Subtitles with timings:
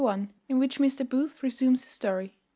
[0.01, 1.07] _In which Mr.
[1.07, 2.33] Booth resumes his story.